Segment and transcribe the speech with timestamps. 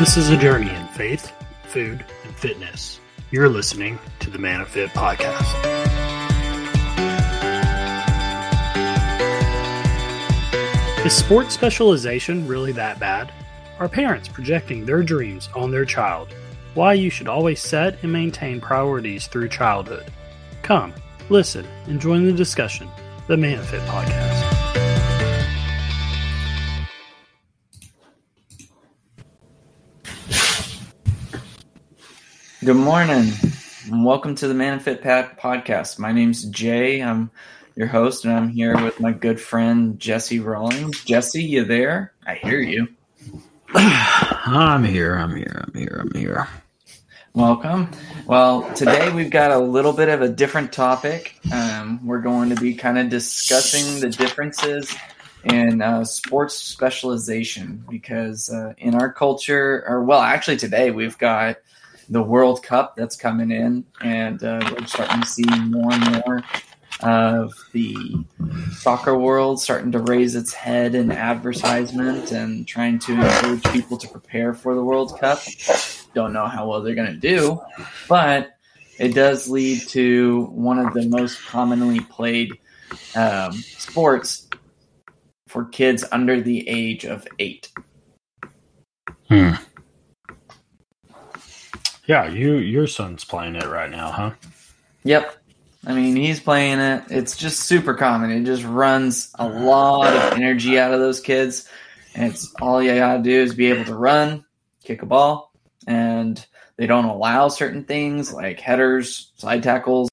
[0.00, 1.30] This is a journey in faith,
[1.64, 3.00] food, and fitness.
[3.30, 5.44] You're listening to the Manna Fit podcast.
[11.04, 13.30] Is sports specialization really that bad?
[13.78, 16.28] Are parents projecting their dreams on their child?
[16.72, 20.10] Why you should always set and maintain priorities through childhood.
[20.62, 20.94] Come,
[21.28, 22.88] listen, and join the discussion.
[23.26, 24.39] The Manna Fit podcast.
[32.70, 33.32] Good morning,
[33.86, 35.98] and welcome to the Manna Fit Pat podcast.
[35.98, 37.02] My name's Jay.
[37.02, 37.32] I'm
[37.74, 41.02] your host, and I'm here with my good friend Jesse Rawlings.
[41.02, 42.12] Jesse, you there?
[42.24, 42.86] I hear you.
[43.74, 45.16] I'm here.
[45.16, 45.64] I'm here.
[45.66, 45.98] I'm here.
[46.00, 46.46] I'm here.
[47.34, 47.90] Welcome.
[48.26, 51.40] Well, today we've got a little bit of a different topic.
[51.52, 54.94] Um, we're going to be kind of discussing the differences
[55.42, 61.56] in uh, sports specialization because uh, in our culture, or well, actually today we've got
[62.10, 66.42] the World Cup that's coming in, and uh, we're starting to see more and more
[67.02, 67.96] of the
[68.72, 74.08] soccer world starting to raise its head in advertisement and trying to encourage people to
[74.08, 75.40] prepare for the World Cup.
[76.12, 77.60] Don't know how well they're going to do,
[78.08, 78.50] but
[78.98, 82.58] it does lead to one of the most commonly played
[83.14, 84.48] um, sports
[85.46, 87.72] for kids under the age of eight.
[89.28, 89.52] Hmm.
[92.10, 94.30] Yeah, you your son's playing it right now, huh?
[95.04, 95.32] Yep.
[95.86, 97.04] I mean, he's playing it.
[97.08, 98.32] It's just super common.
[98.32, 101.68] It just runs a lot of energy out of those kids.
[102.16, 104.44] And it's all you gotta do is be able to run,
[104.82, 105.52] kick a ball,
[105.86, 106.44] and
[106.74, 110.10] they don't allow certain things like headers, side tackles,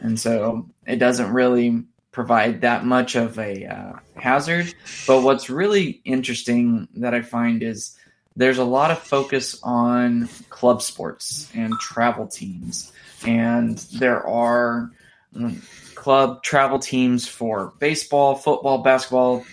[0.00, 4.72] and so it doesn't really provide that much of a uh, hazard.
[5.06, 7.98] But what's really interesting that I find is
[8.36, 12.92] there's a lot of focus on club sports and travel teams.
[13.26, 14.90] And there are
[15.34, 19.44] mm, club travel teams for baseball, football, basketball,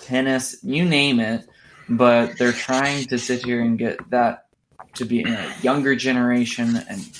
[0.00, 1.46] tennis, you name it.
[1.88, 4.46] But they're trying to sit here and get that
[4.94, 7.18] to be in a younger generation and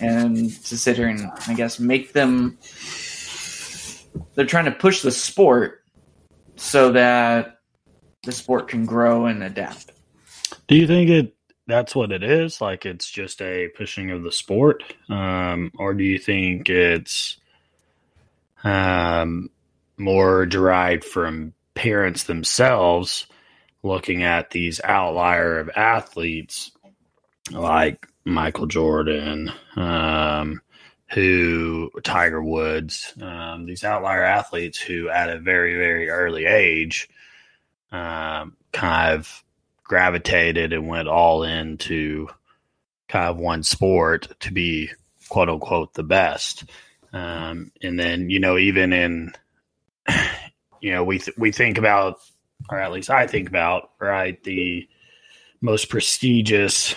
[0.00, 2.58] and to sit here and I guess make them
[4.34, 5.82] they're trying to push the sport
[6.56, 7.58] so that
[8.24, 9.92] the sport can grow and adapt.
[10.66, 11.34] Do you think it
[11.66, 12.60] that's what it is?
[12.60, 17.38] Like it's just a pushing of the sport, um, or do you think it's
[18.62, 19.50] um,
[19.96, 23.26] more derived from parents themselves
[23.82, 26.70] looking at these outlier of athletes
[27.50, 30.62] like Michael Jordan, um,
[31.10, 37.08] who Tiger Woods, um, these outlier athletes who at a very very early age
[37.92, 39.43] um, kind of
[39.84, 42.28] gravitated and went all into
[43.08, 44.90] kind of one sport to be
[45.28, 46.64] quote unquote the best.
[47.12, 49.32] Um, and then, you know, even in,
[50.80, 52.18] you know, we, th- we think about,
[52.68, 54.88] or at least I think about, right, the
[55.60, 56.94] most prestigious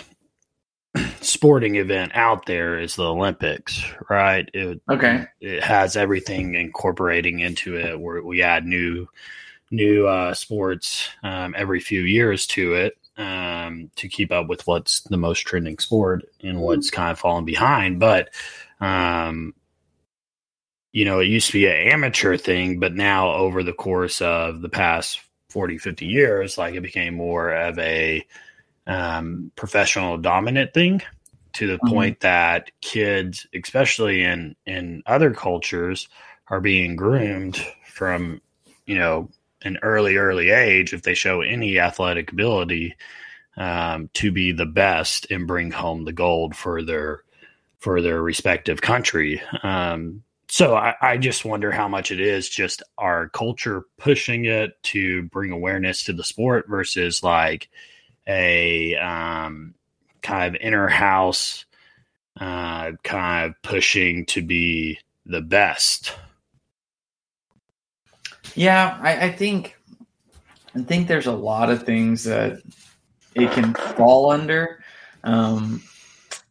[1.20, 4.48] sporting event out there is the Olympics, right?
[4.52, 5.26] It, Okay.
[5.40, 9.06] it has everything incorporating into it where we add new
[9.70, 15.00] new uh, sports um, every few years to it um, to keep up with what's
[15.02, 17.98] the most trending sport and what's kind of falling behind.
[18.00, 18.30] But
[18.80, 19.54] um,
[20.92, 24.62] you know, it used to be an amateur thing, but now over the course of
[24.62, 25.20] the past
[25.50, 28.24] 40, 50 years, like it became more of a
[28.86, 31.02] um, professional dominant thing
[31.54, 31.88] to the Mhm.
[31.88, 36.08] point that kids, especially in in other cultures,
[36.48, 37.56] are being groomed
[37.86, 38.40] from
[38.86, 39.28] you know
[39.62, 42.96] an early early age if they show any athletic ability
[43.56, 47.22] um, to be the best and bring home the gold for their
[47.78, 49.40] for their respective country.
[49.62, 54.82] Um, so I, I just wonder how much it is just our culture pushing it
[54.84, 57.68] to bring awareness to the sport versus like
[58.26, 59.74] a um,
[60.22, 61.64] kind of inner house
[62.40, 66.14] uh, kind of pushing to be the best.
[68.54, 69.76] Yeah, I, I think
[70.74, 72.60] I think there's a lot of things that
[73.34, 74.82] it can fall under.
[75.24, 75.82] Um,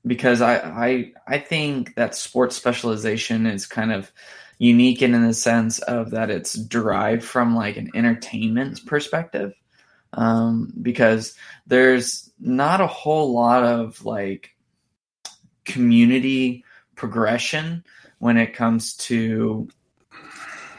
[0.05, 4.11] because I, I I think that sports specialization is kind of
[4.57, 9.53] unique in, in the sense of that it's derived from like an entertainment perspective.
[10.13, 11.35] Um, because
[11.67, 14.55] there's not a whole lot of like
[15.65, 16.63] community
[16.95, 17.83] progression
[18.19, 19.67] when it comes to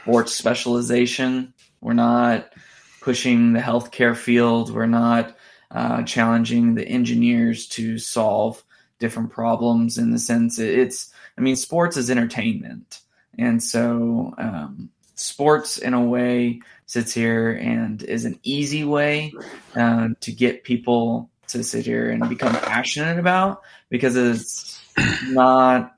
[0.09, 1.53] sports specialization.
[1.83, 2.55] We're not
[3.03, 4.73] pushing the healthcare field.
[4.73, 5.37] We're not
[5.71, 8.65] uh, challenging the engineers to solve
[8.99, 13.01] different problems in the sense it's i mean sports is entertainment
[13.39, 19.33] and so um, sports in a way sits here and is an easy way
[19.77, 24.81] uh, to get people to sit here and become passionate about because it's
[25.27, 25.95] not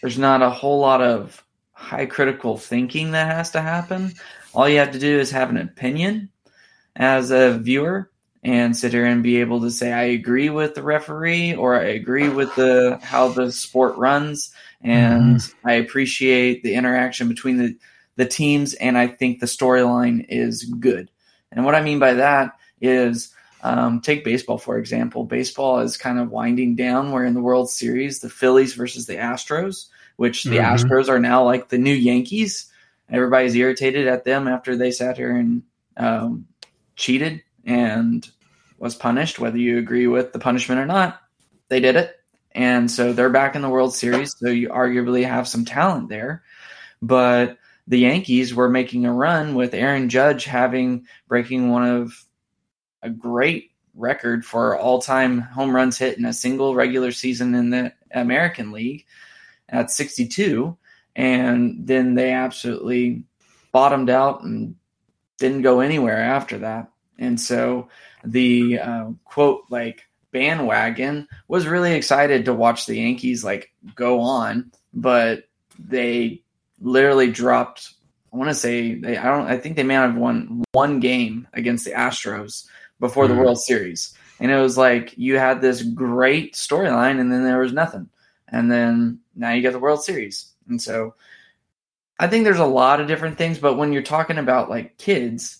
[0.00, 1.42] there's not a whole lot of
[1.78, 4.12] high critical thinking that has to happen
[4.54, 6.28] all you have to do is have an opinion
[6.96, 8.10] as a viewer
[8.42, 11.84] and sit here and be able to say I agree with the referee or I
[11.84, 15.68] agree with the how the sport runs and mm-hmm.
[15.68, 17.76] I appreciate the interaction between the
[18.16, 21.08] the teams and I think the storyline is good.
[21.52, 23.32] And what I mean by that is
[23.62, 25.24] um, take baseball for example.
[25.24, 27.12] Baseball is kind of winding down.
[27.12, 29.86] We're in the World Series, the Phillies versus the Astros,
[30.16, 30.74] which the mm-hmm.
[30.74, 32.70] Astros are now like the new Yankees.
[33.10, 35.62] Everybody's irritated at them after they sat here and
[35.96, 36.46] um,
[36.96, 38.28] cheated and
[38.78, 41.20] was punished, whether you agree with the punishment or not.
[41.68, 42.14] They did it.
[42.52, 44.36] And so they're back in the World Series.
[44.38, 46.42] So you arguably have some talent there.
[47.00, 52.24] But the Yankees were making a run with Aaron Judge having breaking one of
[53.02, 57.70] a great record for all time home runs hit in a single regular season in
[57.70, 59.06] the American League
[59.68, 60.76] at 62.
[61.16, 63.24] And then they absolutely
[63.72, 64.76] bottomed out and
[65.38, 66.90] didn't go anywhere after that.
[67.18, 67.88] And so
[68.24, 74.70] the uh, quote, like, bandwagon was really excited to watch the Yankees like go on,
[74.92, 75.44] but
[75.78, 76.42] they
[76.80, 77.94] literally dropped.
[78.32, 79.16] I want to say they.
[79.16, 79.46] I don't.
[79.46, 82.66] I think they may have won one game against the Astros
[83.00, 83.36] before mm-hmm.
[83.36, 87.60] the World Series, and it was like you had this great storyline, and then there
[87.60, 88.10] was nothing,
[88.50, 91.14] and then now you got the World Series, and so
[92.18, 95.58] I think there's a lot of different things, but when you're talking about like kids,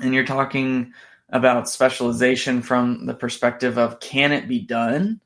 [0.00, 0.92] and you're talking
[1.30, 5.20] about specialization from the perspective of can it be done?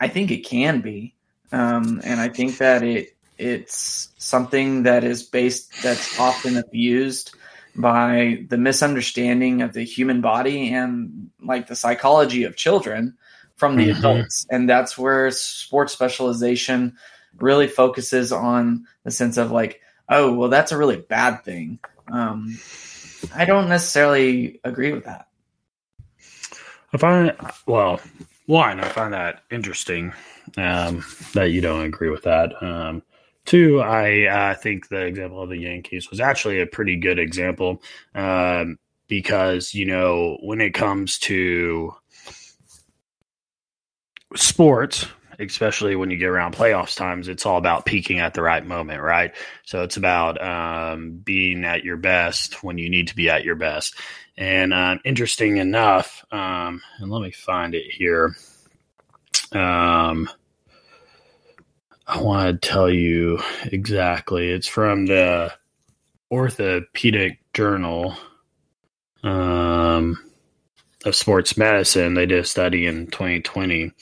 [0.00, 1.14] I think it can be,
[1.52, 7.34] um, and I think that it it's something that is based that's often abused
[7.76, 13.16] by the misunderstanding of the human body and like the psychology of children
[13.58, 13.98] from the mm-hmm.
[13.98, 16.96] adults, and that's where sports specialization
[17.38, 21.78] really focuses on the sense of like, oh, well, that's a really bad thing.
[22.10, 22.58] Um,
[23.34, 25.26] I don't necessarily agree with that.
[26.92, 28.00] I find well,
[28.46, 30.14] one, I find that interesting
[30.56, 31.04] um,
[31.34, 32.62] that you don't agree with that.
[32.62, 33.02] Um,
[33.44, 37.82] two, I uh, think the example of the Yankees was actually a pretty good example
[38.14, 41.94] um, because you know when it comes to
[44.36, 45.06] sports,
[45.38, 49.02] especially when you get around playoffs times, it's all about peaking at the right moment,
[49.02, 49.34] right?
[49.64, 53.56] So it's about um, being at your best when you need to be at your
[53.56, 53.94] best.
[54.36, 58.36] And uh, interesting enough, um, and let me find it here.
[59.52, 60.28] Um,
[62.06, 64.50] I want to tell you exactly.
[64.50, 65.52] It's from the
[66.30, 68.16] Orthopedic Journal
[69.22, 70.18] um,
[71.04, 72.14] of Sports Medicine.
[72.14, 73.92] They did a study in 2020.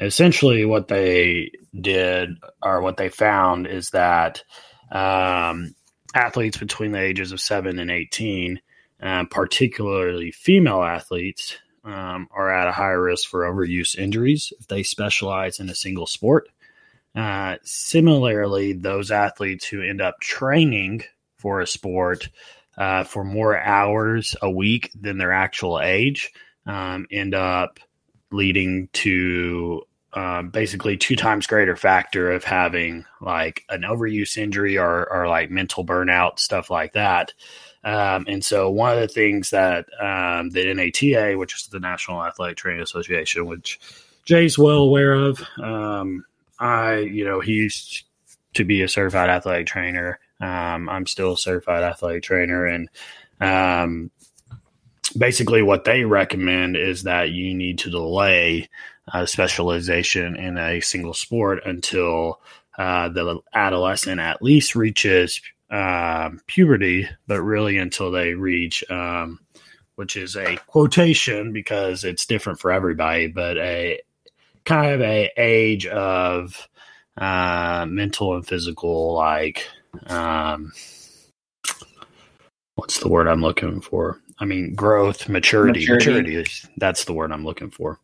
[0.00, 4.42] Essentially, what they did or what they found is that
[4.90, 5.74] um,
[6.14, 8.60] athletes between the ages of 7 and 18
[9.02, 14.82] um, particularly female athletes, um, are at a higher risk for overuse injuries if they
[14.82, 16.48] specialize in a single sport.
[17.14, 21.02] Uh, similarly, those athletes who end up training
[21.38, 22.28] for a sport
[22.76, 26.32] uh, for more hours a week than their actual age
[26.66, 27.78] um, end up
[28.30, 35.10] leading to uh, basically two times greater factor of having like an overuse injury or,
[35.10, 37.32] or like mental burnout, stuff like that.
[37.84, 42.22] Um, and so one of the things that um, the NATA, which is the National
[42.22, 43.78] Athletic Training Association, which
[44.24, 46.24] Jay's well aware of, um,
[46.58, 48.04] I, you know, he used
[48.54, 50.18] to be a certified athletic trainer.
[50.40, 52.66] Um, I'm still a certified athletic trainer.
[52.66, 52.88] And
[53.40, 54.10] um,
[55.16, 58.68] basically what they recommend is that you need to delay
[59.12, 62.40] uh, specialization in a single sport until
[62.78, 69.38] uh, the adolescent at least reaches uh, puberty, but really until they reach, um,
[69.96, 74.00] which is a quotation because it's different for everybody, but a
[74.64, 76.68] kind of a age of
[77.16, 79.66] uh, mental and physical, like,
[80.06, 80.72] um,
[82.74, 84.20] what's the word I'm looking for?
[84.38, 86.36] I mean, growth, maturity, maturity.
[86.36, 88.00] maturity that's the word I'm looking for.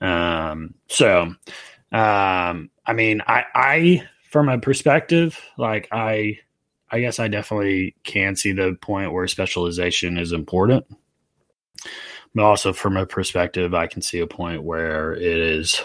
[0.00, 1.34] Um, so,
[1.92, 6.38] um, I mean, I, I, from a perspective, like I,
[6.90, 10.86] I guess I definitely can see the point where specialization is important.
[12.34, 15.82] but also from a perspective, I can see a point where it is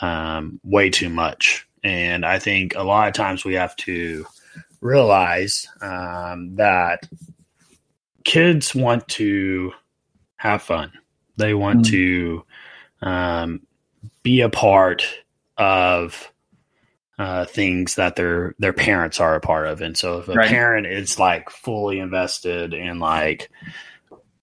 [0.00, 1.66] um, way too much.
[1.82, 4.26] And I think a lot of times we have to
[4.84, 7.08] realize um, that
[8.22, 9.72] kids want to
[10.36, 10.92] have fun.
[11.36, 11.90] They want Mhm.
[11.90, 12.44] to
[13.02, 13.66] um,
[14.22, 15.04] be a part
[15.56, 16.30] of
[17.18, 19.80] uh, things that their their parents are a part of.
[19.80, 20.48] And so if a Right.
[20.48, 23.50] parent is like fully invested in like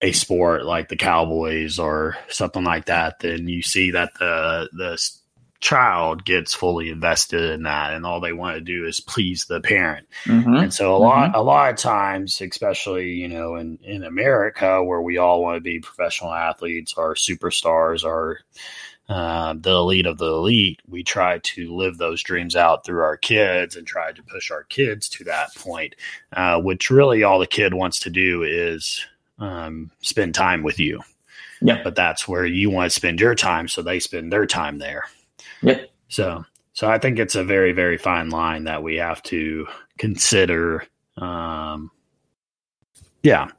[0.02, 4.98] a sport like the Cowboys or something like that, then you see that the the
[5.62, 9.62] child gets fully invested in that, and all they want to do is please the
[9.62, 10.08] parent.
[10.26, 10.64] Mhm.
[10.64, 15.02] And so a lot a lot of times, especially you know in in America, where
[15.02, 18.42] we all want to be professional athletes or superstars or
[19.08, 23.18] uh, the elite of the elite, we try to live those dreams out through our
[23.18, 25.96] kids and try to push our kids to that point,
[26.34, 29.06] uh, which really all the kid wants to do is
[29.38, 31.02] um, spend time with you.
[31.62, 31.82] Yeah.
[31.84, 35.04] But that's where you want to spend your time, so they spend their time there.
[35.62, 35.90] Yep.
[36.10, 40.86] So, so I think it's a very, very fine line that we have to consider.
[41.18, 41.92] Um,
[43.24, 43.50] yeah,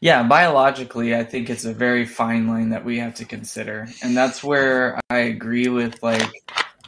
[0.00, 3.86] Yeah, biologically, I think it's a very fine line that we have to consider.
[4.02, 6.28] And that's where I agree with like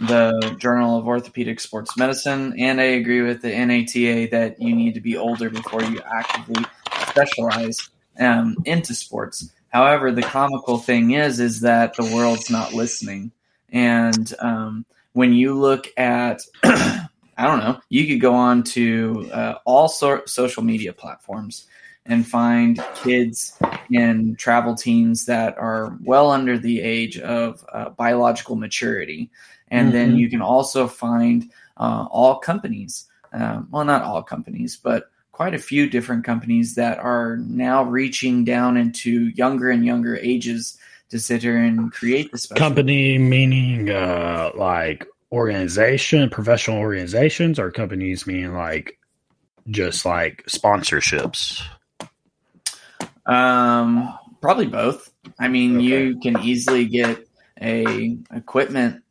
[0.00, 4.95] the Journal of Orthopedic Sports Medicine and I agree with the NATA that you need
[4.95, 6.64] to be older before you actively
[7.09, 7.88] specialize
[8.19, 9.49] um, into sports.
[9.69, 13.31] However, the comical thing is is that the world's not listening.
[13.75, 19.54] And um, when you look at I don't know, you could go on to uh,
[19.64, 21.66] all sort social media platforms
[22.07, 23.59] and find kids
[23.90, 29.31] in travel teams that are well under the age of uh, biological maturity.
[29.69, 30.19] And then Mhm.
[30.19, 35.59] you can also find uh, all companies, um, well, not all companies, but quite a
[35.59, 40.78] few different companies that are now reaching down into younger and younger ages
[41.11, 47.71] to sit here and create the special company meaning uh, like organization, professional organizations, or
[47.71, 48.99] companies meaning like
[49.69, 51.63] just like sponsorships.
[53.27, 55.11] Um, probably both.
[55.39, 55.85] I mean, Okay.
[55.85, 57.27] you can easily get
[57.61, 59.03] a equipment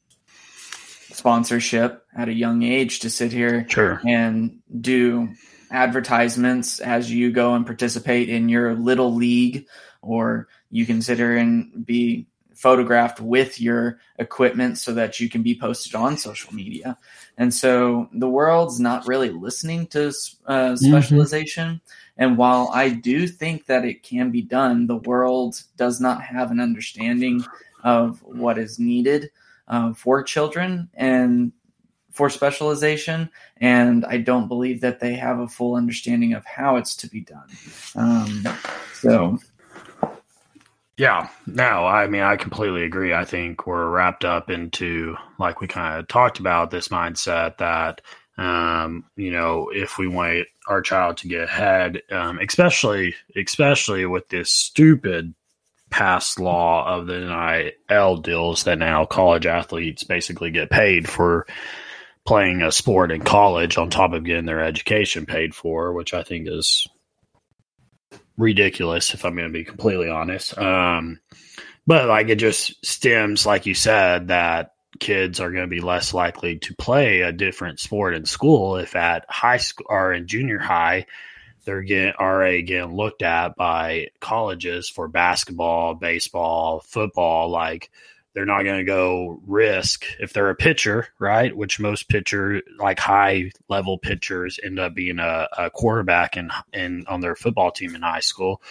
[1.12, 4.02] sponsorship at a young age to sit here Sure.
[4.06, 5.30] and do
[5.72, 9.66] advertisements as you go and participate in your little league,
[10.02, 12.26] or you consider and be
[12.56, 16.98] photographed with your equipment so that you can be posted on social media.
[17.38, 20.12] And so the world's not really listening to
[20.48, 21.80] uh, specialization.
[22.18, 26.52] And while I do think that it can be done, the world does not have
[26.52, 27.44] an understanding
[27.84, 29.30] of what is needed
[29.68, 31.52] uh, for children and
[32.12, 33.30] for specialization.
[33.58, 37.22] And I don't believe that they have a full understanding of how it's to be
[37.22, 37.50] done.
[37.96, 38.48] Um,
[38.94, 39.40] so,
[40.98, 43.14] Yeah, no, I mean, I completely agree.
[43.14, 48.02] I think we're wrapped up into, like we kind of talked about, this mindset that,
[48.38, 54.30] um, you know, if we want our child to get ahead, um, especially, especially with
[54.30, 55.34] this stupid
[55.90, 61.48] past law of the NIL deals that now college athletes basically get paid for
[62.26, 66.24] playing a sport in college on top of getting their education paid for, which I
[66.24, 66.88] think is
[68.38, 70.58] ridiculous if I'm going to be completely honest.
[70.58, 71.20] Um,
[71.86, 76.14] but like it just stems, like you said, that kids are going to be less
[76.14, 80.60] likely to play a different sport in school if at high school or in junior
[80.60, 81.06] high
[81.66, 87.50] they're getting already getting looked at by colleges for basketball, baseball, football.
[87.50, 87.90] Like
[88.34, 91.56] they're not going to go risk if they're a pitcher, right?
[91.56, 97.06] Which most pitcher, like high level pitchers, end up being a, a quarterback and in
[97.08, 98.62] on their football team in high school.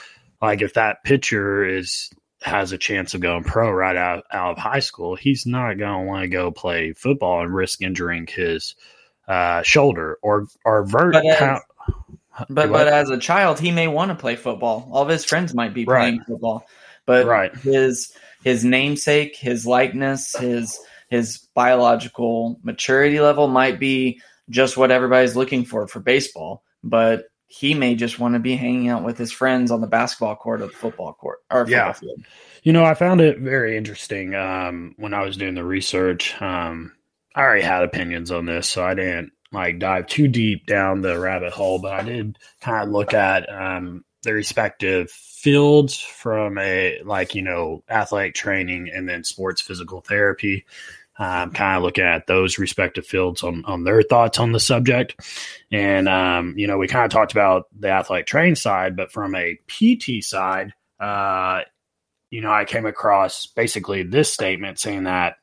[0.40, 2.11] Like if that pitcher is
[2.42, 6.00] has a chance of going pro right out, out of high school, he's not going
[6.00, 8.75] to want to go play football and risk injuring his
[9.28, 11.12] uh, shoulder or or vert.
[11.12, 11.61] But as-
[12.49, 14.88] but but as a child, he may want to play football.
[14.90, 16.00] All of his friends might be Right.
[16.00, 16.66] playing football,
[17.07, 17.54] but Right.
[17.59, 18.12] his
[18.44, 25.64] his namesake, his likeness, his his biological maturity level might be just what everybody's looking
[25.64, 26.62] for for baseball.
[26.82, 30.37] But he may just want to be hanging out with his friends on the basketball
[30.37, 31.92] court or the football court or football Yeah.
[31.92, 32.25] field.
[32.62, 36.40] You know, I found it very interesting um, when I was doing the research.
[36.40, 36.92] Um,
[37.34, 41.18] I already had opinions on this, so I didn't like dive too deep down the
[41.18, 47.00] rabbit hole, but I did kind of look at um, the respective fields from a
[47.05, 50.64] like you know athletic training and then sports physical therapy.
[51.19, 55.21] Um, kind of looking at those respective fields on on their thoughts on the subject,
[55.71, 59.35] and um, you know we kind of talked about the athletic training side, but from
[59.35, 60.73] a PT side.
[60.99, 61.62] Uh,
[62.31, 65.37] you know, I came across basically this statement saying that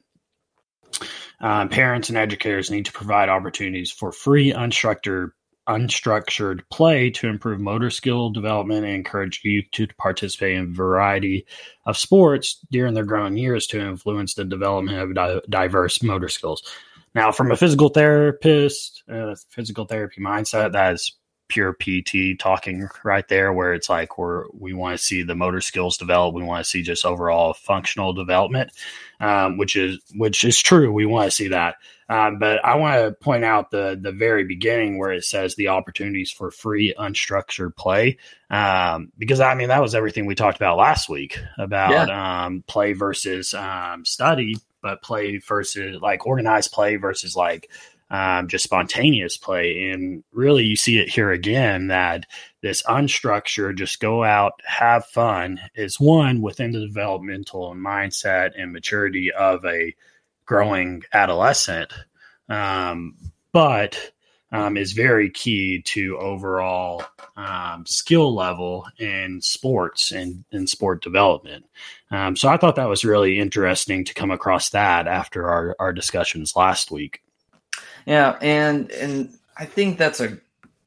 [1.39, 5.29] um, parents and educators need to provide opportunities for free, unstructured
[5.69, 11.45] unstructured play to improve motor skill development and encourage youth to participate in a variety
[11.85, 16.63] of sports during their growing years to influence the development of di- diverse motor skills.
[17.13, 21.13] Now, from a physical therapist, uh, physical therapy mindset, that is
[21.49, 25.59] pure PT talking right there, where it's like we're we want to see the motor
[25.59, 28.71] skills develop, we want to see just overall functional development,
[29.19, 30.93] um, which is which is true.
[30.93, 31.75] We want to see that,
[32.07, 35.67] um, but I want to point out the the very beginning where it says the
[35.67, 38.17] opportunities for free unstructured play,
[38.49, 42.45] um, because I mean that was everything we talked about last week about yeah.
[42.45, 47.69] um, play versus um, study, but play versus like organized play versus like
[48.11, 49.91] um, just spontaneous play.
[49.91, 52.25] And really, you see it here again that
[52.61, 59.31] this unstructured, just go out, have fun is one within the developmental mindset and maturity
[59.31, 59.95] of a
[60.45, 61.93] growing adolescent,
[62.49, 63.15] um,
[63.51, 64.11] but
[64.51, 67.03] um, is very key to overall
[67.37, 71.65] um, skill level in sports and in sport development.
[72.09, 75.93] Um, so I thought that was really interesting to come across that after our, our
[75.93, 77.21] discussions last week.
[78.09, 80.39] Yeah, and and I think that's a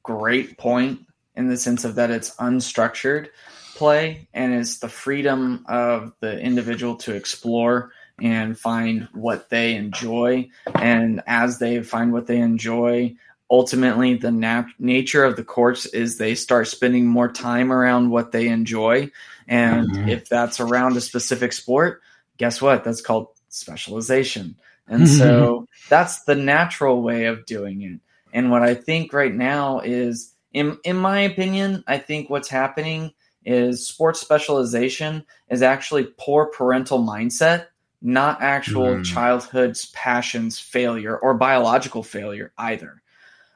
[0.03, 3.29] great point in the sense of that it's unstructured
[3.77, 10.49] play and it's the freedom of the individual to explore and find what they enjoy.
[10.75, 13.15] And as they find what they enjoy
[13.49, 18.33] ultimately the nat- nature of the courts is they start spending more time around what
[18.33, 19.13] they enjoy.
[19.47, 20.09] And mm-hmm.
[20.09, 22.03] if that's around a specific sport
[22.37, 22.83] guess what?
[22.83, 24.57] That's called specialization
[24.89, 28.01] and so that's the natural way of doing it.
[28.33, 33.13] And what I think right now is, in, in my opinion, I think what's happening
[33.45, 37.67] is sports specialization is actually poor parental mindset,
[38.01, 39.05] not actual mm.
[39.05, 43.03] childhood's passions failure or biological failure either.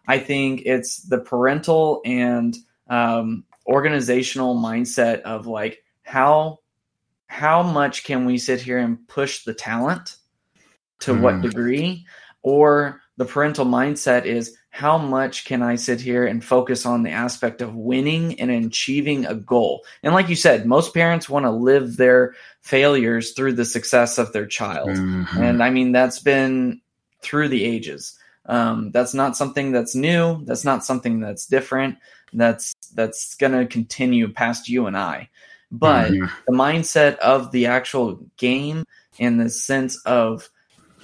[0.08, 2.56] I think it's the parental and
[2.88, 6.60] um, organizational mindset of like how
[7.26, 10.16] how much can we sit here and push the talent
[11.00, 11.20] to mm.
[11.20, 11.42] what hmm.
[11.42, 12.06] degree
[12.42, 17.10] or the parental mindset is how much can I sit here and focus on the
[17.10, 19.84] aspect of winning and achieving a goal?
[20.02, 24.34] And like you said, most parents want to live their failures through the success of
[24.34, 24.90] their child.
[24.90, 25.42] Mm-hmm.
[25.42, 26.82] And I mean, that's been
[27.22, 28.18] through the ages.
[28.44, 30.44] Um, that's not something that's new.
[30.44, 31.96] That's not something that's different.
[32.34, 35.30] That's that's going to continue past you and I.
[35.72, 36.26] But mm-hmm.
[36.46, 38.84] the mindset of the actual game
[39.18, 40.50] in the sense of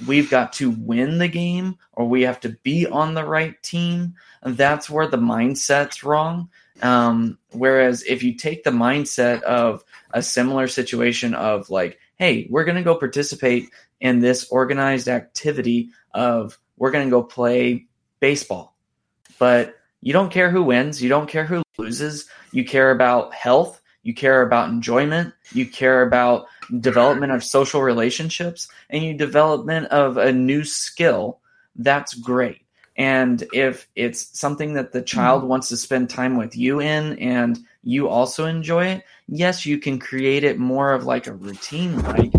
[0.07, 4.15] we've got to win the game or we have to be on the right team.
[4.43, 6.51] That's where the mindset's wrong.
[6.81, 12.65] Um, whereas if you take the mindset of a similar situation of like, hey, we're
[12.65, 13.69] going to go participate
[14.01, 17.87] in this organized activity of we're going to go play
[18.21, 18.77] baseball,
[19.39, 23.81] but you don't care who wins, you don't care who loses, you care about health,
[24.03, 26.47] you care about enjoyment, you care about
[26.81, 31.39] development of social relationships and you development of a new skill,
[31.77, 32.63] that's great.
[32.97, 35.51] And if it's something that the child mm-hmm.
[35.51, 39.99] wants to spend time with you in and you also enjoy it, yes, you can
[39.99, 42.33] create it more of like a routine like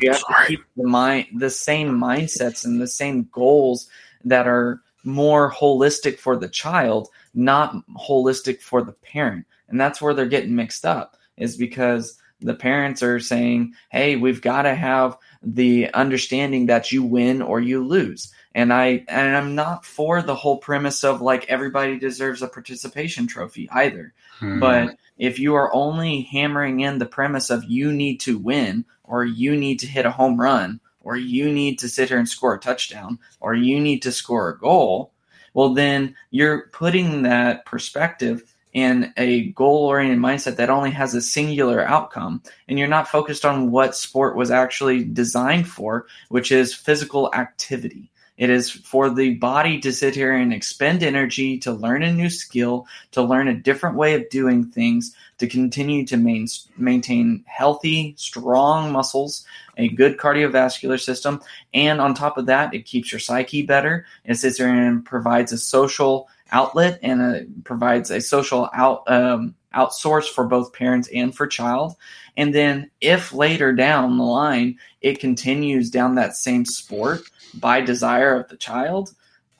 [0.00, 0.44] you have Sorry.
[0.44, 3.88] to keep the mind the same mindsets and the same goals
[4.24, 9.46] that are more holistic for the child, not holistic for the parent.
[9.68, 14.42] And that's where they're getting mixed up, is because the parents are saying, "Hey, we've
[14.42, 19.54] got to have the understanding that you win or you lose." And I and I'm
[19.54, 24.12] not for the whole premise of like everybody deserves a participation trophy either.
[24.38, 24.60] Hmm.
[24.60, 29.24] But if you are only hammering in the premise of you need to win or
[29.24, 32.54] you need to hit a home run or you need to sit here and score
[32.54, 35.12] a touchdown or you need to score a goal,
[35.52, 41.22] well then you're putting that perspective in a goal oriented mindset that only has a
[41.22, 46.74] singular outcome and you're not focused on what sport was actually designed for, which is
[46.74, 48.10] physical activity.
[48.36, 52.28] It is for the body to sit here and expend energy to learn a new
[52.28, 58.14] skill, to learn a different way of doing things, to continue to main, maintain healthy,
[58.18, 59.44] strong muscles,
[59.76, 61.40] a good cardiovascular system,
[61.72, 64.04] and on top of that, it keeps your psyche better.
[64.24, 69.54] It sits there and provides a social outlet and a, provides a social out um,
[69.74, 71.96] outsource for both parents and for child.
[72.36, 77.22] And then if later down the line it continues down that same sport
[77.54, 79.10] by desire of the child,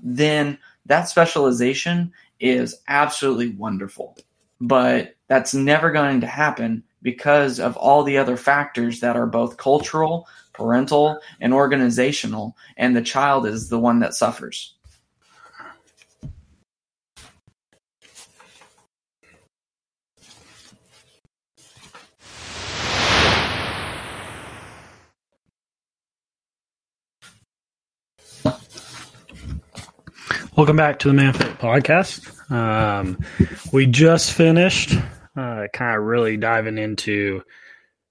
[0.01, 4.17] then that specialization is absolutely wonderful.
[4.61, 9.57] But that's never going to happen because of all the other factors that are both
[9.57, 14.75] cultural, parental, and organizational, and the child is the one that suffers.
[30.57, 32.49] Welcome back to the MannaFit Podcast.
[32.49, 33.19] Um,
[33.73, 34.95] we just finished
[35.37, 37.43] uh, kind of really diving into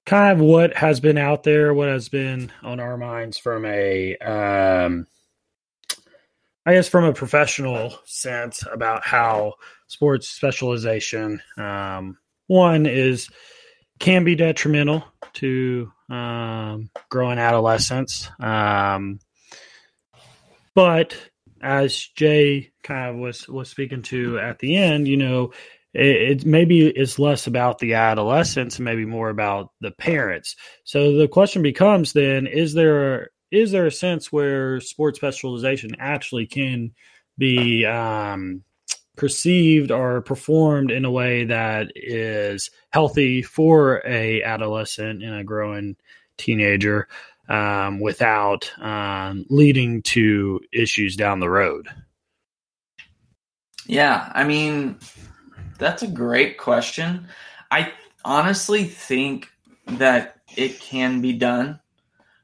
[0.04, 4.18] kind of what has been out there, what has been on our minds from a,
[4.18, 5.06] um,
[6.66, 9.54] I guess, from a professional sense about how
[9.86, 13.30] sports specialization, um, one is
[14.00, 15.02] can be detrimental
[15.34, 18.28] to um, growing adolescents.
[18.38, 19.18] Um,
[20.74, 21.16] but
[21.64, 25.52] as Jay kind of was was speaking to at the end, you know,
[25.94, 30.56] it, it maybe it's less about the adolescents maybe more about the parents.
[30.84, 36.46] So the question becomes then: Is there is there a sense where sports specialization actually
[36.46, 36.92] can
[37.38, 38.62] be um,
[39.16, 45.96] perceived or performed in a way that is healthy for a adolescent and a growing
[46.36, 47.08] teenager
[47.48, 51.88] um, without um, leading to issues down the road?
[53.86, 54.98] Yeah, I mean,
[55.78, 57.28] that's a great question.
[57.70, 57.92] I
[58.24, 59.50] honestly think
[59.86, 61.80] that it can be done,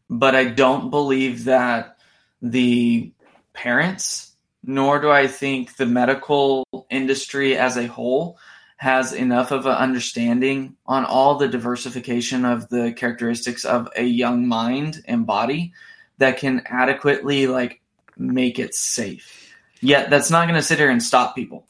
[0.08, 1.96] but I don't believe that
[2.42, 3.12] the
[3.52, 4.32] parents,
[4.62, 8.38] nor do I think the medical industry as a whole,
[8.80, 14.48] has enough of an understanding on all the diversification of the characteristics of a young
[14.48, 15.74] mind and body
[16.16, 17.82] that can adequately like
[18.16, 19.54] make it safe.
[19.82, 21.66] Yet that's not going to sit here and stop people.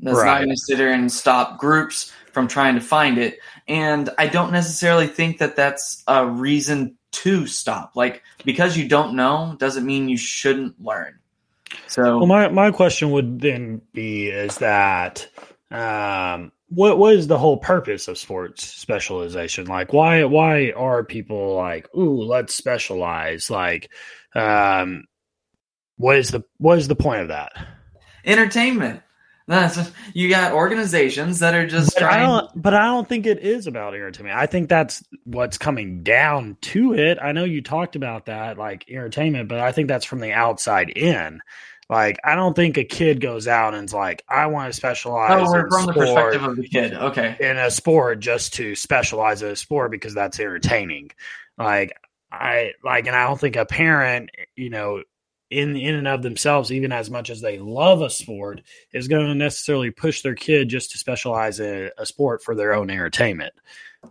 [0.00, 0.26] That's right.
[0.26, 3.38] not going to sit here and stop groups from trying to find it.
[3.66, 7.92] And I don't necessarily think that that's a reason to stop.
[7.96, 11.20] Like because you don't know doesn't mean you shouldn't learn.
[11.86, 15.26] So well, my my question would then be is that
[15.70, 19.66] um, what what is the whole purpose of sports specialization?
[19.66, 23.50] Like, why why are people like, ooh, let's specialize?
[23.50, 23.90] Like,
[24.34, 25.04] um,
[25.96, 27.52] what is the what is the point of that?
[28.24, 29.02] Entertainment.
[29.50, 32.22] That's you got organizations that are just but trying.
[32.22, 34.38] I don't, but I don't think it is about entertainment.
[34.38, 37.18] I think that's what's coming down to it.
[37.20, 40.90] I know you talked about that, like entertainment, but I think that's from the outside
[40.90, 41.40] in.
[41.90, 45.48] Like, I don't think a kid goes out and's like, I want to oh, specialize.
[45.48, 46.94] Oh, from the perspective of the kid.
[46.94, 47.36] Okay.
[47.40, 51.10] In a sport just to specialize in a sport because that's entertaining.
[51.58, 51.92] Like,
[52.30, 55.02] I like, and I don't think a parent, you know,
[55.50, 59.26] in in and of themselves, even as much as they love a sport, is going
[59.26, 63.52] to necessarily push their kid just to specialize in a sport for their own entertainment.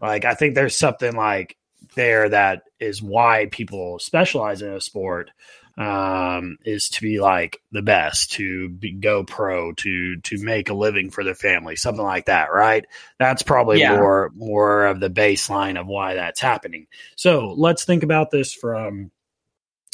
[0.02, 1.56] Like, I think there's something like
[1.96, 5.32] there that is why people specialize in a sport
[5.80, 10.74] um, is to be like the best, to be, go pro, to to make a
[10.74, 12.86] living for their family, something like that, right?
[13.18, 13.96] That's probably yeah.
[13.96, 16.88] more more of the baseline of why that's happening.
[17.15, 19.10] So let's think about this from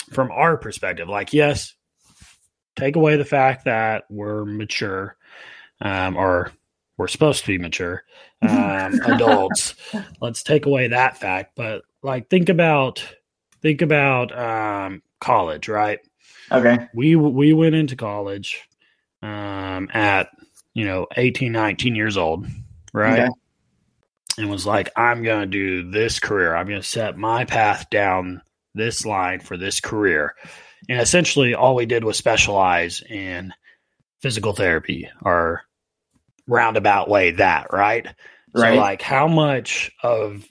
[0.10, 1.08] from our perspective.
[1.08, 1.76] Like, yes,
[2.76, 5.16] take away the fact that we're mature,
[5.82, 6.52] um, or
[6.98, 8.04] we're supposed to be mature
[8.42, 9.76] um, adults.
[10.22, 13.04] Let's take away that fact, but like think about
[13.66, 15.98] think about um, college, right?
[16.52, 16.88] Okay.
[16.94, 18.62] We we went into college
[19.24, 20.30] um, at
[20.76, 22.46] you know 18, 19 years old,
[22.94, 23.22] right?
[23.22, 23.30] Okay.
[24.38, 26.56] And was like, I'm going to do this career.
[26.56, 28.42] I'm going to set my path down
[28.76, 30.36] this line for this career.
[30.88, 33.52] And essentially, all we did was specialize in
[34.22, 35.64] physical therapy or
[36.48, 38.06] roundabout way that, right?
[38.54, 38.76] Right.
[38.76, 40.46] So, like, how much of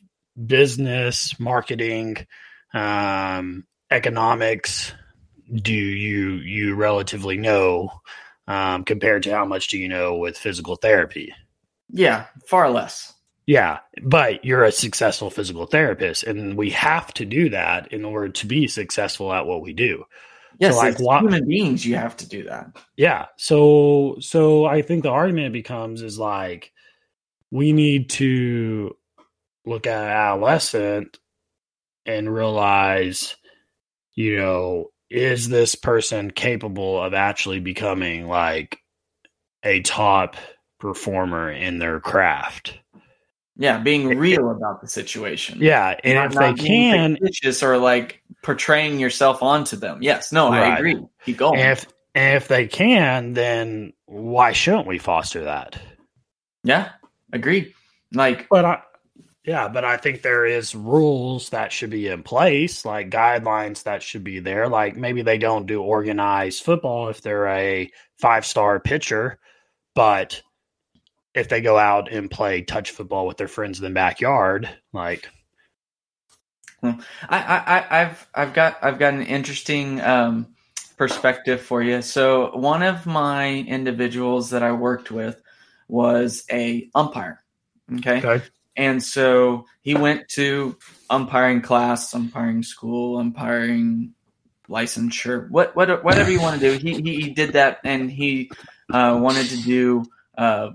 [0.44, 2.26] business, marketing,
[2.74, 4.92] um, economics
[5.52, 7.90] do you you relatively know
[8.46, 11.34] um, compared to how much do you know with physical therapy?
[11.90, 13.12] Yeah, far less.
[13.46, 18.30] Yeah, but you're a successful physical therapist, and we have to do that in order
[18.30, 20.04] to be successful at what we do.
[20.58, 22.76] Yes, so like why, human beings, you have to do that.
[22.96, 26.72] Yeah, so so I think the argument becomes is like
[27.50, 28.96] we need to
[29.66, 31.18] look at adolescent
[32.06, 33.36] and realize
[34.14, 38.78] you know, is this person capable of actually becoming like
[39.62, 40.36] a top
[40.78, 42.78] performer in their craft?
[43.56, 45.58] Yeah, being real about the situation.
[45.60, 47.18] Yeah, and not, if not they can,
[47.62, 49.98] or like portraying yourself onto them.
[50.02, 50.72] Yes, no, right.
[50.72, 50.96] I agree.
[51.24, 51.60] Keep going.
[51.60, 51.86] And if
[52.16, 55.80] and if they can, then why shouldn't we foster that?
[56.64, 56.90] Yeah,
[57.32, 57.74] agree.
[58.12, 58.82] Like, but I,
[59.44, 64.02] Yeah, but I think there is rules that should be in place, like guidelines that
[64.02, 64.68] should be there.
[64.68, 69.38] Like maybe they don't do organized football if they're a five star pitcher,
[69.94, 70.40] but
[71.34, 75.28] if they go out and play touch football with their friends in the backyard, like
[76.82, 76.96] I,
[77.28, 80.54] I, I've I've got I've got an interesting um,
[80.96, 82.00] perspective for you.
[82.00, 85.40] So one of my individuals that I worked with
[85.88, 87.42] was a umpire.
[87.92, 88.18] Okay.
[88.18, 88.42] okay.
[88.76, 90.76] And so he went to
[91.10, 94.14] umpiring class, umpiring school, umpiring
[94.68, 96.78] licensure, what, what whatever you want to do.
[96.78, 98.50] He, he, he did that and he
[98.92, 100.04] uh, wanted to do
[100.36, 100.70] uh,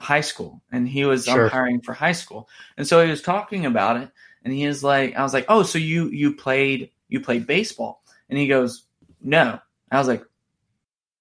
[0.00, 1.44] high school and he was Sure.
[1.44, 2.48] umpiring for high school.
[2.76, 4.10] And so he was talking about it
[4.44, 8.02] and he is like, I was like, oh, so you, you played, you played baseball.
[8.28, 8.84] And he goes,
[9.20, 9.58] no.
[9.90, 10.24] I was like,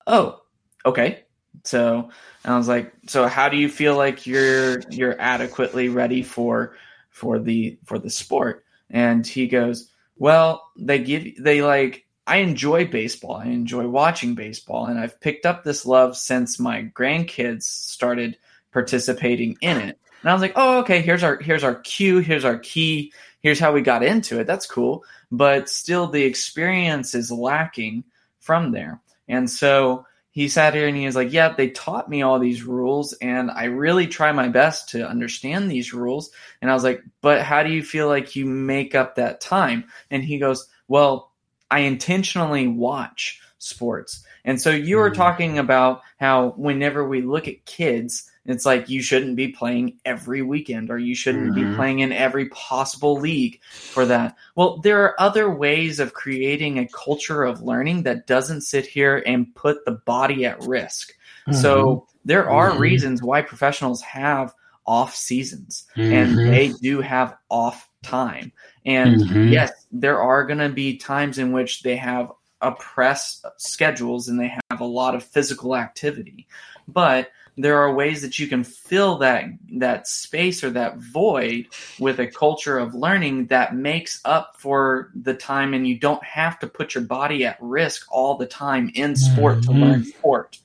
[0.05, 0.41] oh,
[0.85, 1.23] okay.
[1.63, 2.09] So
[2.43, 6.75] and I was like, so how do you feel like you're you're adequately ready for
[7.09, 8.65] for the for the sport?
[8.89, 13.35] And he goes, well, they give they like I enjoy baseball.
[13.35, 18.37] I enjoy watching baseball and I've picked up this love since my grandkids started
[18.71, 19.99] participating in it.
[20.21, 23.59] And I was like, "Oh, okay, here's our here's our cue, here's our key, here's
[23.59, 24.47] how we got into it.
[24.47, 28.03] That's cool." But still the experience is lacking
[28.39, 28.99] from there.
[29.27, 30.05] And so
[30.37, 33.49] he sat here and he was like, Yeah, they taught me all these rules, and
[33.49, 36.29] I really try my best to understand these rules.
[36.61, 39.85] And I was like, But how do you feel like you make up that time?
[40.11, 41.31] And he goes, Well,
[41.71, 44.23] I intentionally watch sports.
[44.45, 45.15] And so you were Mhm.
[45.15, 50.41] talking about how whenever we look at kids, it's like you shouldn't be playing every
[50.41, 51.75] weekend or you shouldn't be Mhm.
[51.75, 53.59] playing in every possible league
[53.93, 54.35] for that.
[54.55, 59.21] Well, there are other ways of creating a culture of learning that doesn't sit here
[59.25, 61.13] and put the body at risk.
[61.51, 62.79] So there are Mhm.
[62.79, 64.53] reasons why professionals have
[64.85, 66.49] off seasons and Mhm.
[66.49, 68.51] they do have off time.
[68.85, 69.51] And Mhm.
[69.51, 72.31] yes, there are going to be times in which they have
[72.61, 76.47] oppressed schedules and they have a lot of physical activity.
[76.87, 81.67] But there are ways that you can fill that that space or that void
[81.99, 86.59] with a culture of learning that makes up for the time and you don't have
[86.59, 89.81] to put your body at risk all the time in sport to Mhm.
[89.81, 90.59] learn sport.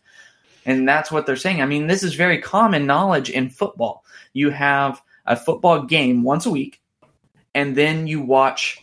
[0.65, 1.61] And that's what they're saying.
[1.61, 4.05] I mean, this is very common knowledge in football.
[4.33, 6.81] You have a football game once a week
[7.55, 8.83] and then you watch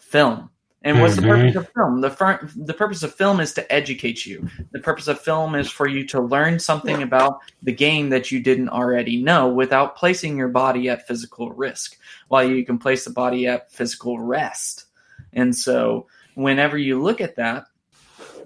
[0.00, 0.49] film.
[0.82, 1.28] And what's the Mhm.
[1.28, 2.00] purpose of film?
[2.00, 4.48] The fir- the purpose of film is to educate you.
[4.72, 8.40] The purpose of film is for you to learn something about the game that you
[8.40, 13.10] didn't already know without placing your body at physical risk, while you can place the
[13.10, 14.86] body at physical rest.
[15.34, 17.66] And so, whenever you look at that,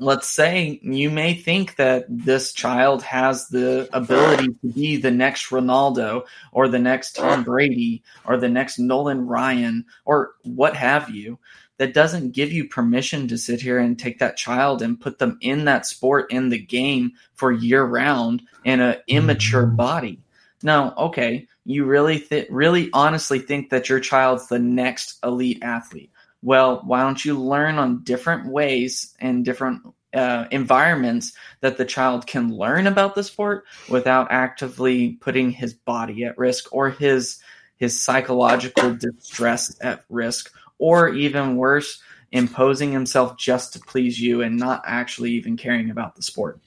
[0.01, 5.51] let's say you may think that this child has the ability to be the next
[5.51, 11.39] Ronaldo or the next Tom Brady or the next Nolan Ryan or what have you.
[11.79, 15.39] That doesn't give you permission to sit here and take that child and put them
[15.41, 20.21] in that sport in the game for year round in an immature body.
[20.63, 26.11] No, okay, you really th- really honestly think that your child's the next elite athlete.
[26.43, 29.83] Well, why don't you learn on different ways and different
[30.15, 36.25] uh, environments that the child can learn about the sport without actively putting his body
[36.25, 37.43] at risk or his
[37.77, 42.01] his psychological distress at risk or even worse
[42.33, 46.61] imposing himself just to please you and not actually even caring about the sport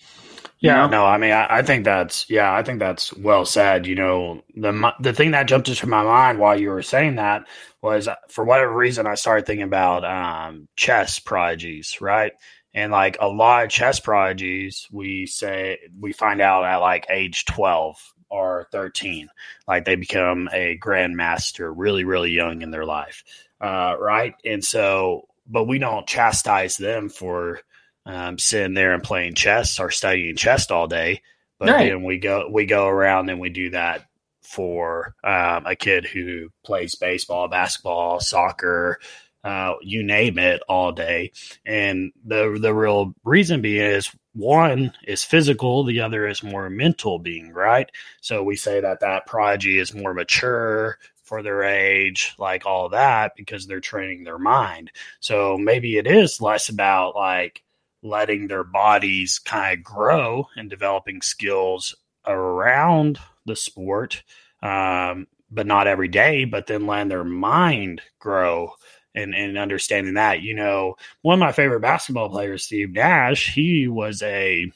[0.59, 0.87] Yeah, You know?
[0.87, 3.85] no, I mean, I, I think that's yeah, I think that's well said.
[3.85, 7.43] You know, the the thing that jumped into my mind while you were saying that
[7.81, 12.31] was uh, for whatever reason I started thinking about um, chess prodigies, right?
[12.73, 17.45] And like a lot of chess prodigies, we say we find out at like age
[17.45, 17.97] twelve
[18.29, 19.29] or thirteen,
[19.67, 23.23] like they become a grandmaster really, really young in their life,
[23.61, 24.35] uh, right?
[24.45, 27.61] And so, but we don't chastise them for
[28.05, 31.21] um, sitting there and playing chess or studying chess all day.
[31.59, 31.79] But Right.
[31.79, 34.05] then we go we go around and we do that
[34.43, 38.99] for um, a kid who plays baseball, basketball, soccer,
[39.43, 41.31] uh, you name it, all day.
[41.65, 47.17] And the the real reason being is one is physical, the other is more mental
[47.19, 47.89] being right.
[48.21, 53.33] So we say that that prodigy is more mature for their age, like all that,
[53.35, 54.91] because they're training their mind.
[55.19, 57.63] So maybe it is less about like
[58.01, 64.23] letting their bodies kind of grow and developing skills around the sport,
[64.63, 68.71] um, but not every day, but then letting their mind grow
[69.13, 70.41] and, and understanding that.
[70.41, 74.71] You know, one of my favorite basketball players, Steve Nash, he was a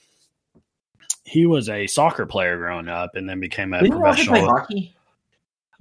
[1.24, 4.46] he was a soccer player growing up and then became a Didn't you play professional.
[4.48, 4.94] hockey?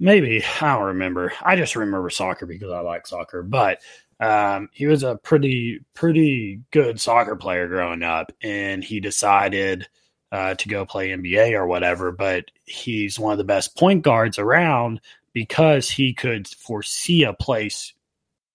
[0.01, 1.31] Maybe I don't remember.
[1.41, 3.43] I just remember soccer because I like soccer.
[3.43, 3.79] But
[4.19, 9.87] um, he was a pretty pretty good soccer player growing up, and he decided
[10.31, 12.11] uh, to go play NBA or whatever.
[12.11, 14.99] But he's one of the best point guards around
[15.33, 17.93] because he could foresee a place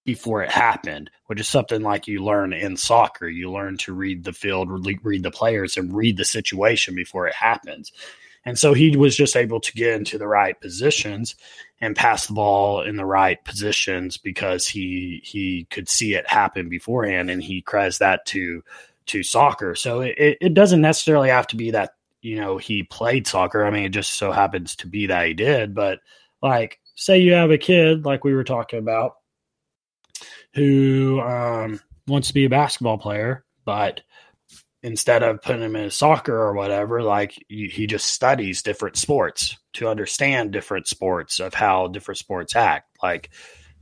[0.04, 3.28] before it happened, which is something like you learn in soccer.
[3.28, 7.34] You learn to read the field, read the players, and read the situation before it
[7.34, 7.92] happens.
[8.46, 11.34] And so he was just able to get into the right positions
[11.80, 16.68] and pass the ball in the right positions because he he could see it happen
[16.68, 18.62] beforehand, and he credits that to
[19.06, 19.74] to soccer.
[19.74, 23.64] So it, it doesn't necessarily have to be that you know he played soccer.
[23.64, 25.74] I mean, it just so happens to be that he did.
[25.74, 25.98] But
[26.40, 29.16] like, say you have a kid like we were talking about
[30.54, 34.02] who um, wants to be a basketball player, but
[34.82, 39.88] instead of putting him in soccer or whatever, like he just studies different sports to
[39.88, 42.88] understand different sports of how different sports act.
[43.02, 43.30] Like,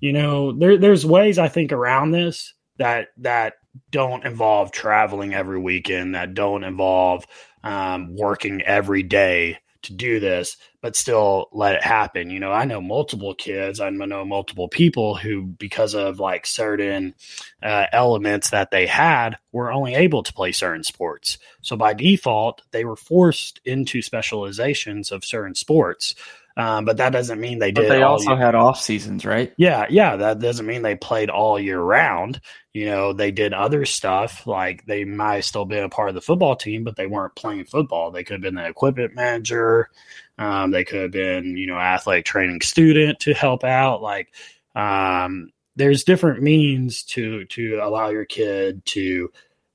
[0.00, 3.54] you know, there, there's ways I think around this that that
[3.90, 7.26] don't involve traveling every weekend, that don't involve
[7.62, 12.31] um, working every day to do this, but still let it happen.
[12.31, 17.14] You know, I know multiple kids, I know multiple people who, because of like certain
[17.62, 21.38] uh, elements that they had, were only able to play certain sports.
[21.62, 26.14] So by default, they were forced into specializations of certain sports.
[26.57, 27.90] Um, but that doesn't mean they but did.
[27.90, 28.38] They also year.
[28.38, 29.53] had off seasons, right?
[29.57, 30.17] Yeah, yeah.
[30.17, 32.40] That doesn't mean they played all year round.
[32.73, 36.14] You know, they did other stuff like they might have still been a part of
[36.14, 38.11] the football team, but they weren't playing football.
[38.11, 39.90] They could have been the equipment manager.
[40.38, 44.01] Um, they could have been, you know, athletic training student to help out.
[44.01, 44.33] Like,
[44.77, 49.31] um, there's different means to to allow your kid to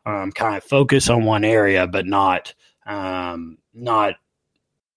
[0.05, 2.53] um, kind of focus on one area, but not
[2.85, 4.15] um, not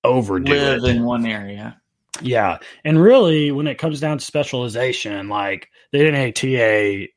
[0.05, 1.81] overdo live it in one area.
[2.21, 7.09] Yeah, and really, when it comes down to specialization, like the NATA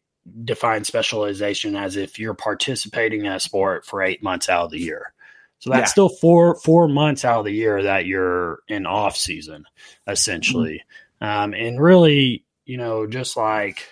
[0.44, 4.80] defines specialization as if you're participating in a sport for eight months out of the
[4.80, 5.14] year.
[5.60, 5.92] So that's yeah.
[5.92, 9.66] still four four months out of the year that you're in off season,
[10.08, 10.84] essentially.
[11.22, 11.26] Mm-hmm.
[11.26, 13.88] Um, and really, you know, just like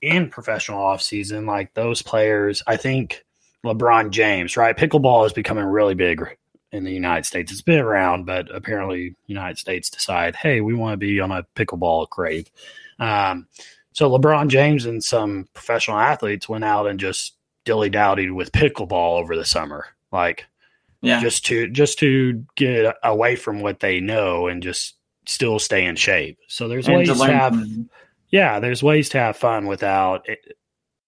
[0.00, 3.24] in professional off season, like those players, I think
[3.64, 4.76] LeBron James, right?
[4.76, 6.24] Pickleball is becoming really big
[6.72, 7.50] in the United States.
[7.50, 11.44] It's been around, but apparently United States decide, hey, we want to be on a
[11.54, 12.50] pickleball crave.
[12.98, 13.48] Um,
[13.92, 19.18] so LeBron James and some professional athletes went out and just dilly dallied with pickleball
[19.20, 20.46] over the summer, like
[21.00, 24.94] yeah, just to just to get away from what they know and just
[25.26, 26.38] still stay in shape.
[26.48, 27.60] So there's and ways to, to have,
[28.30, 30.56] yeah, there's ways to have fun without it,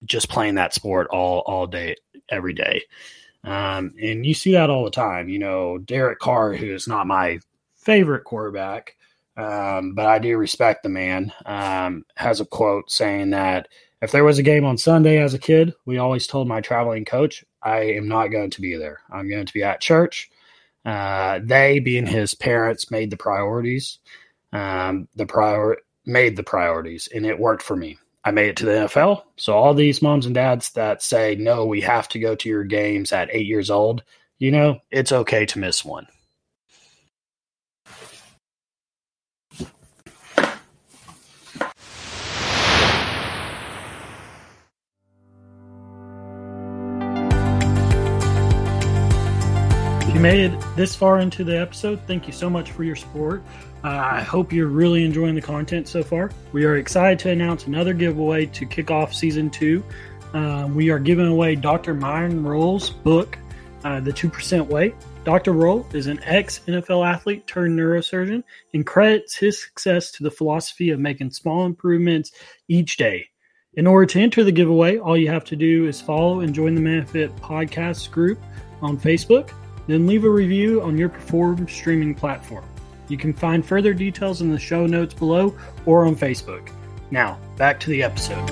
[0.04, 1.96] just playing that sport all all day
[2.28, 2.82] every day.
[3.44, 5.28] Um, and you see that all the time.
[5.28, 7.40] You know, Derek Carr, who is not my
[7.76, 8.96] favorite quarterback,
[9.36, 13.68] um, but I do respect the man, um, has a quote saying that
[14.02, 17.04] if there was a game on Sunday as a kid, we always told my traveling
[17.04, 19.00] coach, I am not going to be there.
[19.10, 20.30] I'm going to be at church.
[20.84, 23.98] Uh, they, being his parents, made the priorities.
[24.52, 25.76] Um, the prior
[26.06, 27.98] made the priorities, and it worked for me.
[28.22, 29.22] I made it to the NFL.
[29.36, 32.64] So all these moms and dads that say, no, we have to go to your
[32.64, 34.02] games at eight years old,
[34.38, 36.06] you know, it's okay to miss one.
[50.02, 52.96] If you made it this far into the episode, thank you so much for your
[52.96, 53.42] support.
[53.82, 56.30] I hope you're really enjoying the content so far.
[56.52, 59.82] We are excited to announce another giveaway to kick off season two.
[60.34, 61.94] Uh, we are giving away Dr.
[61.94, 63.38] Myron Rolle's book,
[63.84, 64.94] uh, The 2% Way.
[65.24, 65.52] Dr.
[65.52, 70.90] Rolle is an ex NFL athlete turned neurosurgeon and credits his success to the philosophy
[70.90, 72.32] of making small improvements
[72.68, 73.26] each day.
[73.74, 76.74] In order to enter the giveaway, all you have to do is follow and join
[76.74, 78.40] the MannaFit Podcast group
[78.82, 79.50] on Facebook,
[79.86, 82.64] then leave a review on your preferred streaming platform.
[83.10, 86.70] You can find further details in the show notes below or on Facebook.
[87.10, 88.48] Now, back to the episode.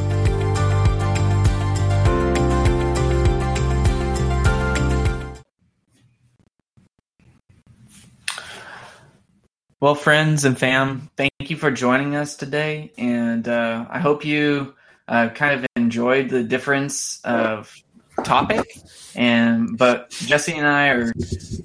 [9.80, 12.90] Well, friends and fam, thank you for joining us today.
[12.98, 14.74] And uh, I hope you
[15.06, 17.72] uh, kind of enjoyed the difference of
[18.24, 18.78] topic.
[19.14, 21.12] And but Jesse and I are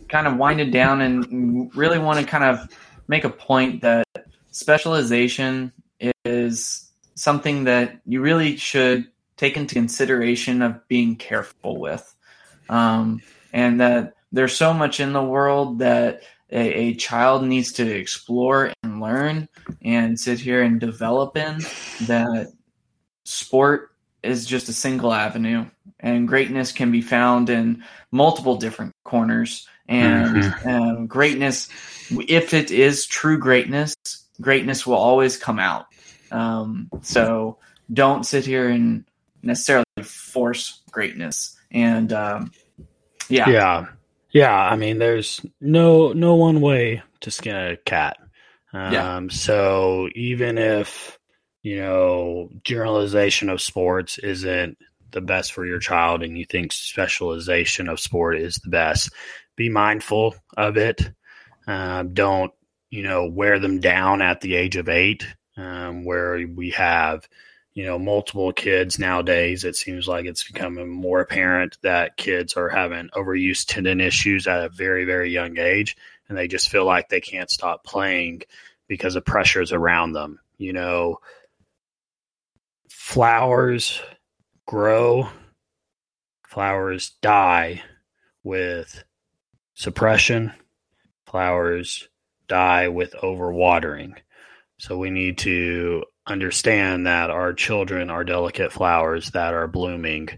[0.10, 2.68] kind of winded down and really want to kind of
[3.08, 4.08] make a point that
[4.52, 5.72] specialization
[6.26, 9.06] is something that you really should
[9.38, 12.16] take into consideration of being careful with.
[12.70, 17.88] Um, and that there's so much in the world that a, a child needs to
[17.88, 19.48] explore and learn
[19.84, 21.60] and sit here and develop in,
[22.08, 22.52] that
[23.26, 23.92] sport
[24.24, 25.66] is just a single avenue
[26.00, 30.66] and greatness can be found in multiple different corners and Mhm.
[30.66, 31.70] um, greatness
[32.28, 33.96] if it is true greatness
[34.42, 35.86] greatness will always come out
[36.32, 37.58] um, so
[37.92, 39.06] don't sit here and
[39.44, 42.52] necessarily force greatness and um,
[43.30, 43.86] yeah Yeah.
[44.32, 44.56] Yeah.
[44.56, 48.18] I mean, there's no no one way to skin a cat.
[48.74, 49.28] Um, Yeah.
[49.30, 51.20] So even if
[51.64, 54.78] you know generalization of sports isn't
[55.12, 59.12] the best for your child, and you think specialization of sport is the best,
[59.56, 61.12] be mindful of it.
[61.66, 62.52] Um, don't
[62.90, 65.26] you know wear them down at the age of eight,
[65.58, 67.28] um, where we have
[67.74, 69.64] you know multiple kids nowadays.
[69.64, 74.66] It seems like it's becoming more apparent that kids are having overuse tendon issues at
[74.66, 75.96] a very very young age
[76.30, 78.42] and they just feel like they can't stop playing
[78.88, 81.20] because of pressures around them you know
[83.04, 84.02] flowers
[84.66, 85.28] grow
[86.48, 87.84] flowers die
[88.44, 89.04] with
[89.74, 90.54] suppression
[91.28, 92.08] flowers
[92.48, 94.16] die with overwatering
[94.78, 100.30] so we need to understand that our children are delicate flowers that are blooming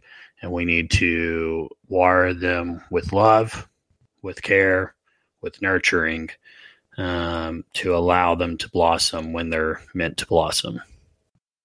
[0.41, 3.69] and we need to water them with love,
[4.23, 4.95] with care,
[5.39, 6.31] with nurturing
[6.97, 10.81] um, to allow them to blossom when they're meant to blossom.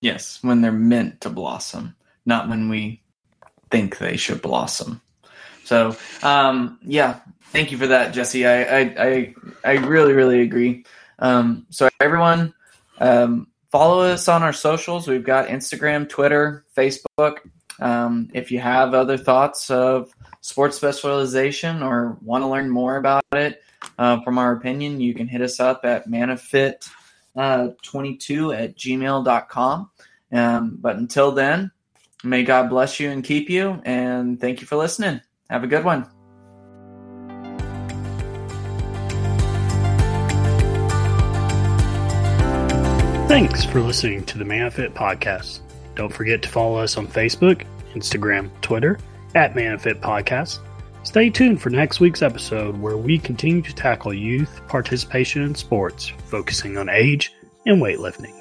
[0.01, 1.95] Yes when they're meant to blossom
[2.27, 3.03] not when we
[3.71, 5.01] think they should blossom.
[5.65, 8.47] So um, yeah thank you for that jesse.
[8.47, 9.35] I i i,
[9.65, 10.85] I really really agree.
[11.19, 12.55] Um, so everyone
[12.99, 15.07] um, follow us on our socials.
[15.07, 17.39] We've got instagram twitter facebook.
[17.81, 23.25] Um, if you have other thoughts of sports specialization or want to learn more about
[23.33, 23.63] it
[23.99, 26.89] uh, from our opinion you can hit us up at mannafit
[27.35, 29.91] 22 at gmail.com
[30.33, 31.71] um, but until then
[32.23, 35.85] may god bless you and keep you and thank you for listening have a good
[35.85, 36.07] one
[43.31, 45.61] Thanks for listening to the MannaFit podcast.
[45.95, 47.65] Don't forget to follow us on Facebook,
[47.95, 48.99] Instagram, Twitter
[49.37, 50.59] at MannaFit Podcast.
[51.03, 56.09] Stay tuned for next week's episode where we continue to tackle youth participation in sports,
[56.27, 57.33] focusing on age
[57.65, 58.35] and weightlifting.